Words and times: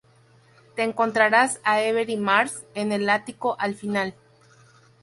Te 0.75 0.81
encontrarás 0.81 1.61
a 1.63 1.75
Avery 1.75 2.17
Marx 2.17 2.65
en 2.73 2.91
el 2.91 3.07
ático 3.07 3.55
al 3.59 3.75
final. 3.75 4.15